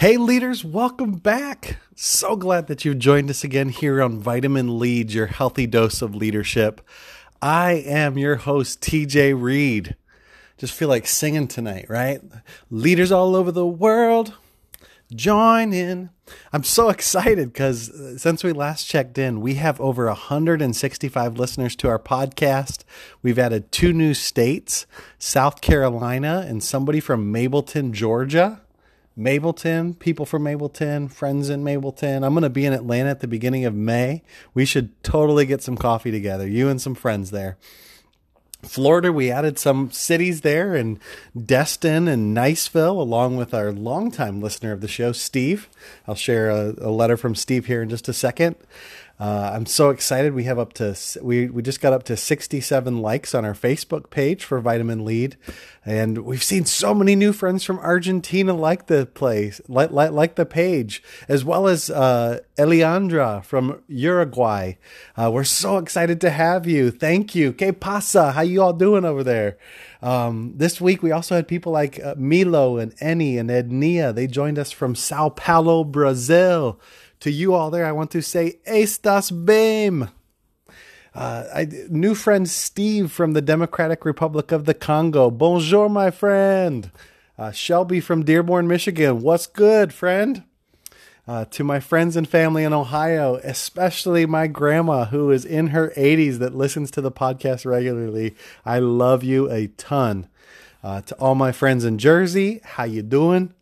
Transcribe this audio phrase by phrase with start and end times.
[0.00, 1.78] Hey, leaders, welcome back.
[1.96, 6.14] So glad that you've joined us again here on Vitamin Lead, your healthy dose of
[6.14, 6.80] leadership.
[7.42, 9.96] I am your host, TJ Reed.
[10.56, 12.20] Just feel like singing tonight, right?
[12.70, 14.34] Leaders all over the world,
[15.12, 16.10] join in.
[16.52, 21.74] I'm so excited because uh, since we last checked in, we have over 165 listeners
[21.74, 22.84] to our podcast.
[23.20, 24.86] We've added two new states,
[25.18, 28.60] South Carolina and somebody from Mableton, Georgia.
[29.18, 32.24] Mableton, people from Mableton, friends in Mableton.
[32.24, 34.22] I'm going to be in Atlanta at the beginning of May.
[34.54, 37.58] We should totally get some coffee together, you and some friends there.
[38.62, 40.98] Florida, we added some cities there and
[41.36, 45.68] Destin and Niceville, along with our longtime listener of the show, Steve.
[46.06, 48.56] I'll share a, a letter from Steve here in just a second.
[49.20, 50.32] Uh, I'm so excited.
[50.32, 54.10] We have up to we we just got up to 67 likes on our Facebook
[54.10, 55.36] page for Vitamin Lead,
[55.84, 60.36] and we've seen so many new friends from Argentina like the place, like like, like
[60.36, 64.74] the page, as well as uh, Eliandra from Uruguay.
[65.16, 66.92] Uh, we're so excited to have you.
[66.92, 67.52] Thank you.
[67.52, 68.30] Que pasa?
[68.30, 69.58] How you all doing over there?
[70.00, 74.14] Um, this week we also had people like uh, Milo and Eni and Ednia.
[74.14, 76.78] They joined us from Sao Paulo, Brazil.
[77.20, 80.10] To you all there, I want to say, Estas bem.
[81.14, 85.30] Uh, I, new friend Steve from the Democratic Republic of the Congo.
[85.30, 86.92] Bonjour, my friend.
[87.36, 89.20] Uh, Shelby from Dearborn, Michigan.
[89.22, 90.44] What's good, friend?
[91.26, 95.92] Uh, to my friends and family in Ohio, especially my grandma who is in her
[95.96, 98.34] 80s that listens to the podcast regularly.
[98.64, 100.28] I love you a ton.
[100.82, 103.52] Uh, to all my friends in Jersey, how you doing?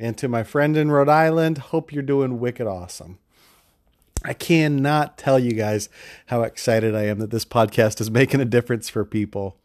[0.00, 3.18] And to my friend in Rhode Island, hope you're doing wicked awesome.
[4.24, 5.90] I cannot tell you guys
[6.26, 9.58] how excited I am that this podcast is making a difference for people.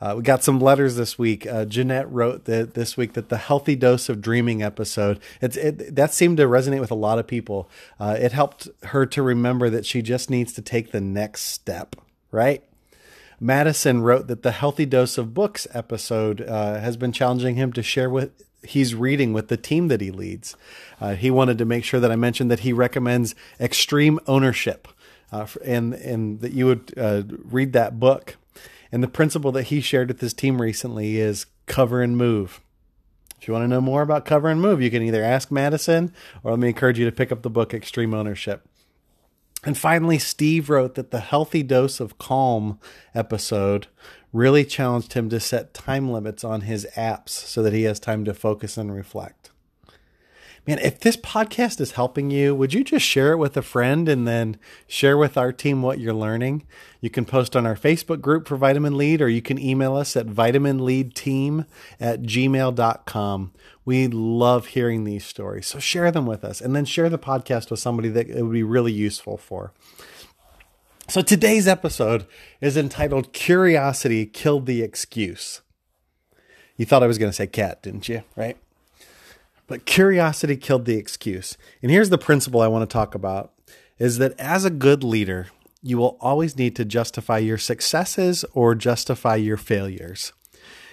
[0.00, 1.46] Uh, we got some letters this week.
[1.46, 6.12] Uh, Jeanette wrote that this week that the healthy dose of dreaming episode it, that
[6.12, 7.70] seemed to resonate with a lot of people.
[8.00, 11.94] Uh, it helped her to remember that she just needs to take the next step.
[12.32, 12.64] Right.
[13.38, 17.82] Madison wrote that the healthy dose of books episode uh, has been challenging him to
[17.82, 20.56] share with he's reading with the team that he leads.
[21.00, 24.88] Uh, he wanted to make sure that I mentioned that he recommends extreme ownership,
[25.32, 28.36] uh, and and that you would uh, read that book.
[28.92, 32.60] And the principle that he shared with his team recently is cover and move.
[33.40, 36.12] If you want to know more about cover and move, you can either ask Madison
[36.42, 38.66] or let me encourage you to pick up the book Extreme Ownership.
[39.64, 42.78] And finally, Steve wrote that the healthy dose of calm
[43.14, 43.88] episode
[44.36, 48.24] really challenged him to set time limits on his apps so that he has time
[48.24, 49.50] to focus and reflect.
[50.66, 54.08] Man, if this podcast is helping you, would you just share it with a friend
[54.08, 54.58] and then
[54.88, 56.66] share with our team what you're learning?
[57.00, 60.16] You can post on our Facebook group for Vitamin Lead, or you can email us
[60.16, 61.66] at vitaminleadteam
[62.00, 63.52] at gmail.com.
[63.84, 65.68] We love hearing these stories.
[65.68, 68.52] So share them with us and then share the podcast with somebody that it would
[68.52, 69.72] be really useful for.
[71.08, 72.26] So today's episode
[72.60, 75.60] is entitled Curiosity Killed the Excuse.
[76.76, 78.24] You thought I was going to say cat, didn't you?
[78.34, 78.56] Right?
[79.68, 81.56] But curiosity killed the excuse.
[81.80, 83.52] And here's the principle I want to talk about
[83.98, 85.46] is that as a good leader,
[85.80, 90.32] you will always need to justify your successes or justify your failures.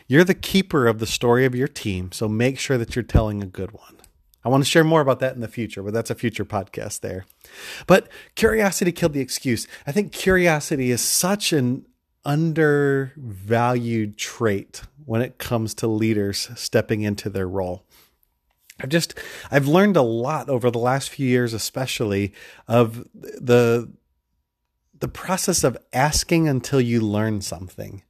[0.07, 3.41] You're the keeper of the story of your team, so make sure that you're telling
[3.41, 3.97] a good one.
[4.43, 6.99] I want to share more about that in the future, but that's a future podcast
[6.99, 7.25] there.
[7.87, 9.67] But curiosity killed the excuse.
[9.87, 11.85] I think curiosity is such an
[12.25, 17.83] undervalued trait when it comes to leaders stepping into their role.
[18.79, 19.17] I've just
[19.51, 22.33] I've learned a lot over the last few years especially
[22.67, 23.91] of the
[24.99, 28.03] the process of asking until you learn something.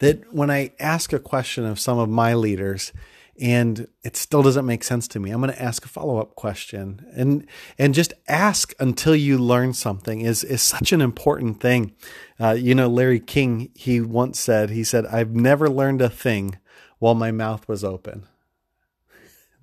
[0.00, 2.92] That when I ask a question of some of my leaders,
[3.40, 5.30] and it still doesn't make sense to me.
[5.30, 7.06] I'm going to ask a follow-up question.
[7.14, 7.46] And
[7.78, 11.94] and just ask until you learn something is is such an important thing.
[12.40, 16.58] Uh, you know larry king he once said he said i've never learned a thing
[16.98, 18.26] while my mouth was open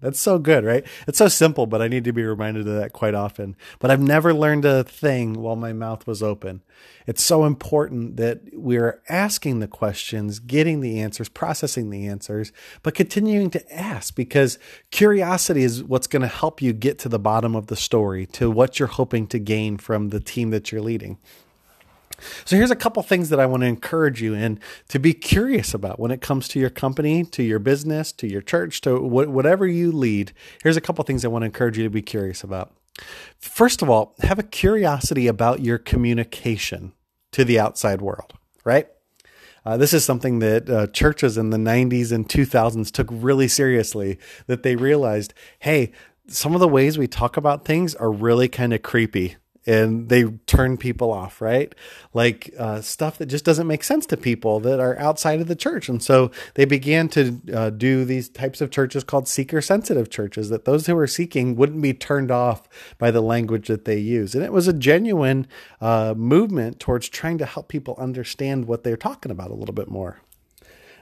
[0.01, 0.85] that's so good, right?
[1.07, 3.55] It's so simple, but I need to be reminded of that quite often.
[3.79, 6.61] But I've never learned a thing while my mouth was open.
[7.07, 12.51] It's so important that we're asking the questions, getting the answers, processing the answers,
[12.83, 14.57] but continuing to ask because
[14.91, 18.49] curiosity is what's going to help you get to the bottom of the story, to
[18.49, 21.17] what you're hoping to gain from the team that you're leading.
[22.45, 24.59] So here's a couple things that I want to encourage you in
[24.89, 28.41] to be curious about when it comes to your company, to your business, to your
[28.41, 30.31] church, to whatever you lead.
[30.63, 32.73] Here's a couple things I want to encourage you to be curious about.
[33.39, 36.93] First of all, have a curiosity about your communication
[37.31, 38.33] to the outside world,
[38.63, 38.87] right?
[39.65, 44.17] Uh, this is something that uh, churches in the 90s and 2000s took really seriously,
[44.47, 45.91] that they realized, hey,
[46.27, 49.35] some of the ways we talk about things are really kind of creepy
[49.65, 51.73] and they turn people off, right?
[52.13, 55.55] Like uh, stuff that just doesn't make sense to people that are outside of the
[55.55, 55.87] church.
[55.87, 60.49] And so they began to uh, do these types of churches called seeker sensitive churches,
[60.49, 62.67] that those who were seeking wouldn't be turned off
[62.97, 64.33] by the language that they use.
[64.33, 65.47] And it was a genuine
[65.79, 69.89] uh, movement towards trying to help people understand what they're talking about a little bit
[69.89, 70.21] more.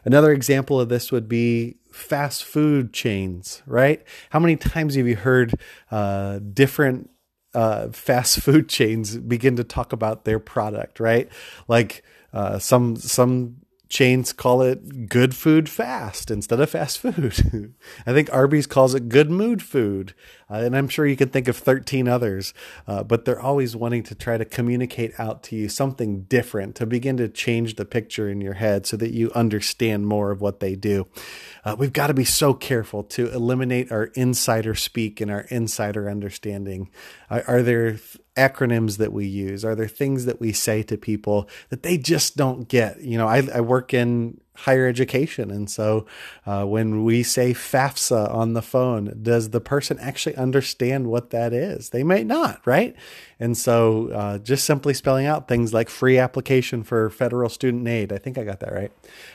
[0.05, 4.03] Another example of this would be fast food chains, right?
[4.29, 5.55] How many times have you heard
[5.91, 7.09] uh, different
[7.53, 11.29] uh, fast food chains begin to talk about their product, right?
[11.67, 12.03] Like
[12.33, 13.58] uh, some some
[13.89, 17.73] chains call it good food fast instead of fast food.
[18.05, 20.13] I think Arby's calls it good mood food.
[20.49, 22.53] Uh, and I'm sure you can think of 13 others,
[22.87, 26.85] uh, but they're always wanting to try to communicate out to you something different to
[26.85, 30.59] begin to change the picture in your head so that you understand more of what
[30.59, 31.07] they do.
[31.65, 36.09] Uh, we've got to be so careful to eliminate our insider speak and our insider
[36.09, 36.89] understanding.
[37.29, 37.97] are there
[38.35, 39.65] acronyms that we use?
[39.65, 43.01] Are there things that we say to people that they just don't get?
[43.01, 45.51] You know, I, I work in higher education.
[45.51, 46.05] And so
[46.45, 51.53] uh, when we say FAFSA on the phone, does the person actually understand what that
[51.53, 51.89] is?
[51.89, 52.93] They might not, right?
[53.39, 58.11] And so uh, just simply spelling out things like free application for federal student aid,
[58.11, 58.91] I think I got that right,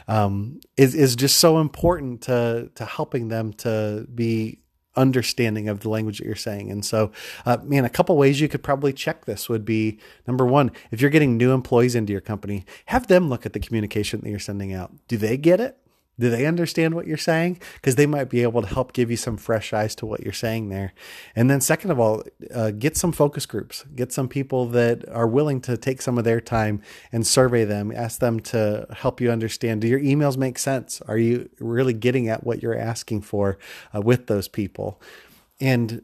[0.09, 4.59] um, is, is just so important to, to helping them to be
[4.97, 6.71] understanding of the language that you're saying.
[6.71, 7.11] And so,
[7.47, 11.01] uh, man, a couple ways you could probably check this would be number one, if
[11.01, 14.39] you're getting new employees into your company, have them look at the communication that you're
[14.39, 14.93] sending out.
[15.09, 15.79] Do they get it?
[16.19, 17.61] Do they understand what you're saying?
[17.75, 20.33] Because they might be able to help give you some fresh eyes to what you're
[20.33, 20.93] saying there.
[21.35, 22.23] And then, second of all,
[22.55, 23.85] uh, get some focus groups.
[23.95, 26.81] Get some people that are willing to take some of their time
[27.11, 27.91] and survey them.
[27.91, 31.01] Ask them to help you understand do your emails make sense?
[31.03, 33.59] Are you really getting at what you're asking for
[33.95, 35.01] uh, with those people?
[35.61, 36.03] And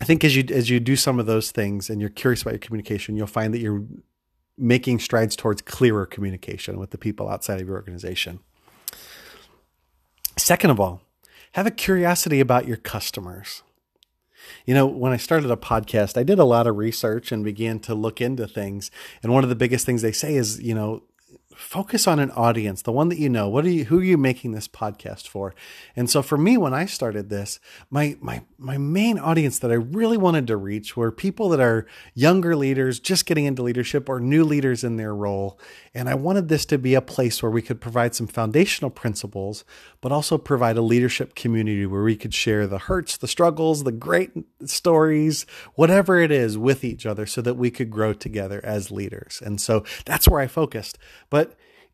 [0.00, 2.52] I think as you as you do some of those things and you're curious about
[2.52, 3.84] your communication, you'll find that you're
[4.56, 8.40] making strides towards clearer communication with the people outside of your organization.
[10.48, 11.02] Second of all,
[11.52, 13.62] have a curiosity about your customers.
[14.64, 17.80] You know, when I started a podcast, I did a lot of research and began
[17.80, 18.90] to look into things.
[19.22, 21.02] And one of the biggest things they say is, you know,
[21.58, 23.48] focus on an audience, the one that you know.
[23.48, 25.54] What are you who are you making this podcast for?
[25.96, 27.58] And so for me when I started this,
[27.90, 31.86] my my my main audience that I really wanted to reach were people that are
[32.14, 35.58] younger leaders just getting into leadership or new leaders in their role.
[35.94, 39.64] And I wanted this to be a place where we could provide some foundational principles,
[40.00, 43.90] but also provide a leadership community where we could share the hurts, the struggles, the
[43.90, 44.30] great
[44.64, 45.44] stories,
[45.74, 49.42] whatever it is with each other so that we could grow together as leaders.
[49.44, 50.98] And so that's where I focused.
[51.30, 51.47] But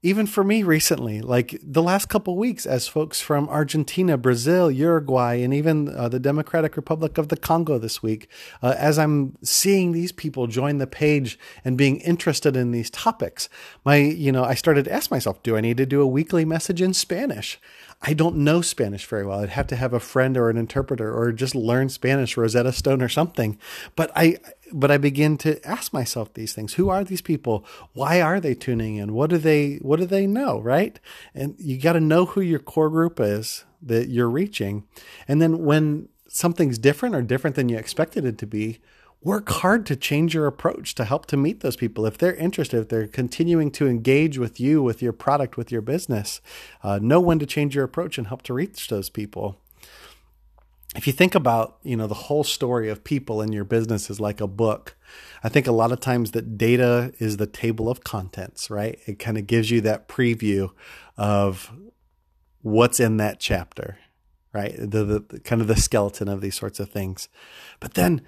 [0.04, 5.36] even for me recently, like the last couple weeks, as folks from Argentina, Brazil, Uruguay,
[5.36, 8.28] and even uh, the Democratic Republic of the Congo this week,
[8.62, 13.48] uh, as I'm seeing these people join the page and being interested in these topics,
[13.82, 16.44] my, you know, I started to ask myself, do I need to do a weekly
[16.44, 17.58] message in Spanish?
[18.02, 19.40] I don't know Spanish very well.
[19.40, 23.02] I'd have to have a friend or an interpreter or just learn Spanish, Rosetta Stone
[23.02, 23.58] or something.
[23.96, 24.38] But I,
[24.72, 26.74] but I begin to ask myself these things.
[26.74, 27.64] Who are these people?
[27.92, 29.14] Why are they tuning in?
[29.14, 30.60] What do they, what do they know?
[30.60, 31.00] Right.
[31.34, 34.84] And you got to know who your core group is that you're reaching.
[35.28, 38.80] And then when something's different or different than you expected it to be,
[39.24, 42.04] work hard to change your approach to help to meet those people.
[42.04, 45.80] If they're interested, if they're continuing to engage with you, with your product, with your
[45.80, 46.42] business,
[46.82, 49.58] uh, know when to change your approach and help to reach those people.
[50.94, 54.20] If you think about, you know, the whole story of people in your business is
[54.20, 54.94] like a book.
[55.42, 59.00] I think a lot of times that data is the table of contents, right?
[59.06, 60.70] It kind of gives you that preview
[61.16, 61.72] of
[62.62, 63.98] what's in that chapter,
[64.52, 64.74] right?
[64.78, 67.28] The, the, the kind of the skeleton of these sorts of things.
[67.80, 68.22] But then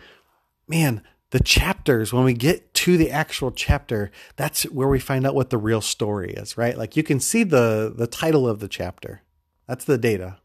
[0.69, 5.35] man, the chapters, when we get to the actual chapter, that's where we find out
[5.35, 6.79] what the real story is, right?
[6.79, 9.23] Like you can see the the title of the chapter.
[9.67, 10.39] That's the data.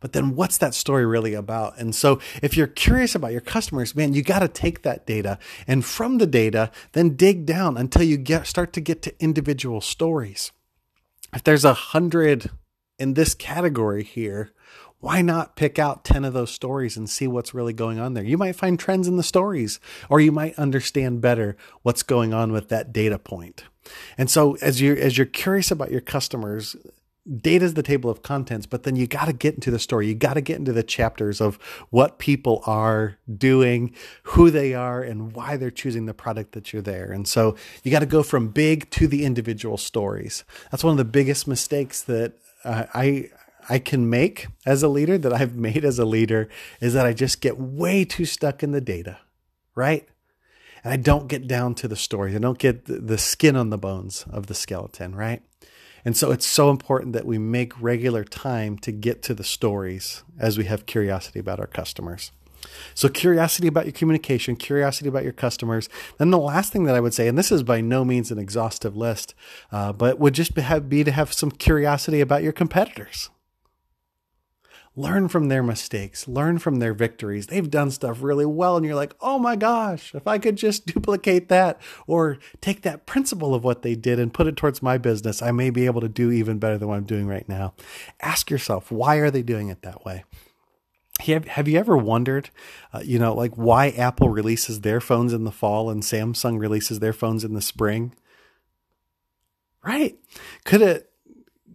[0.00, 1.78] But then what's that story really about?
[1.78, 5.38] And so if you're curious about your customers, man, you got to take that data
[5.66, 9.80] and from the data, then dig down until you get start to get to individual
[9.80, 10.52] stories.
[11.34, 12.50] If there's a hundred
[12.98, 14.52] in this category here,
[15.00, 18.24] why not pick out 10 of those stories and see what's really going on there?
[18.24, 19.78] You might find trends in the stories,
[20.08, 23.64] or you might understand better what's going on with that data point.
[24.18, 26.76] And so as you as you're curious about your customers,
[27.40, 30.08] data is the table of contents, but then you got to get into the story.
[30.08, 31.56] You got to get into the chapters of
[31.90, 36.82] what people are doing, who they are, and why they're choosing the product that you're
[36.82, 37.12] there.
[37.12, 40.44] And so you got to go from big to the individual stories.
[40.70, 43.30] That's one of the biggest mistakes that uh, I
[43.68, 46.48] I can make as a leader, that I've made as a leader,
[46.80, 49.18] is that I just get way too stuck in the data,
[49.74, 50.08] right?
[50.84, 52.34] And I don't get down to the story.
[52.34, 55.42] I don't get the skin on the bones of the skeleton, right?
[56.04, 60.22] And so it's so important that we make regular time to get to the stories
[60.38, 62.32] as we have curiosity about our customers.
[62.94, 65.88] So, curiosity about your communication, curiosity about your customers.
[66.18, 68.38] Then, the last thing that I would say, and this is by no means an
[68.38, 69.34] exhaustive list,
[69.70, 73.30] uh, but would just be, have, be to have some curiosity about your competitors.
[74.98, 77.46] Learn from their mistakes, learn from their victories.
[77.46, 80.86] They've done stuff really well, and you're like, oh my gosh, if I could just
[80.92, 84.98] duplicate that or take that principle of what they did and put it towards my
[84.98, 87.74] business, I may be able to do even better than what I'm doing right now.
[88.20, 90.24] Ask yourself, why are they doing it that way?
[91.20, 92.50] Have, have you ever wondered,
[92.92, 96.98] uh, you know, like why Apple releases their phones in the fall and Samsung releases
[96.98, 98.16] their phones in the spring?
[99.84, 100.18] Right?
[100.64, 101.07] Could it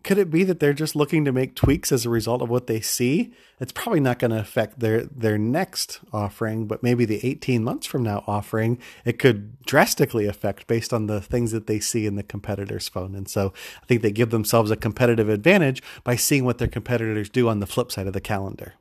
[0.04, 2.68] could it be that they're just looking to make tweaks as a result of what
[2.68, 3.34] they see?
[3.60, 7.88] It's probably not going to affect their their next offering, but maybe the 18 months
[7.88, 12.16] from now offering, it could drastically affect based on the things that they see in
[12.16, 13.16] the competitor's phone.
[13.16, 17.30] And so I think they give themselves a competitive advantage by seeing what their competitors
[17.30, 18.74] do on the flip side of the calendar.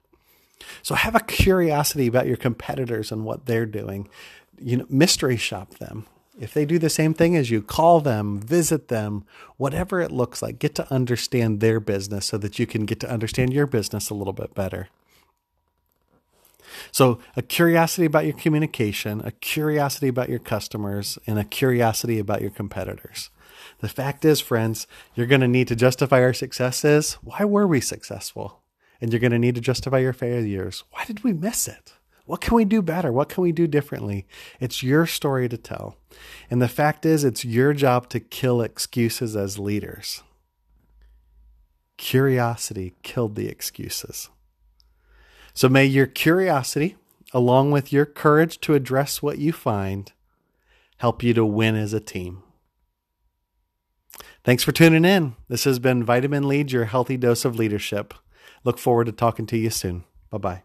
[0.83, 4.09] So have a curiosity about your competitors and what they're doing.
[4.59, 6.07] You know, mystery shop them.
[6.41, 9.25] If they do the same thing as you, call them, visit them,
[9.59, 13.11] whatever it looks like, get to understand their business so that you can get to
[13.11, 14.89] understand your business a little bit better.
[16.91, 22.41] So, a curiosity about your communication, a curiosity about your customers, and a curiosity about
[22.41, 23.29] your competitors.
[23.81, 27.15] The fact is, friends, you're going to need to justify our successes.
[27.23, 28.63] Why were we successful?
[29.03, 30.85] and you're going to need to justify your failures.
[30.93, 31.95] Why did we miss it?
[32.33, 33.13] What can we do better?
[33.13, 34.27] What can we do differently?
[34.59, 35.99] It's your story to tell.
[36.51, 40.23] And the fact is, it's your job to kill excuses as leaders.
[41.99, 44.31] Curiosity killed the excuses.
[45.53, 46.97] So may your curiosity,
[47.35, 50.11] along with your courage to address what you find,
[50.97, 52.43] help you to win as a team.
[54.43, 55.37] Thanks for tuning in.
[55.49, 58.15] This has been Vitamin Lead, your healthy dose of leadership.
[58.65, 60.05] Look forward to talking to you soon.
[60.31, 60.63] Bye bye.